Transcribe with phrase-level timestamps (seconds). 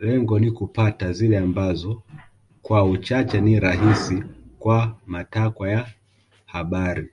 [0.00, 2.02] Lengo ni kupata zile ambazo
[2.62, 4.24] kwa uchache ni rahisi
[4.58, 5.88] kwa matakwa ya
[6.46, 7.08] habari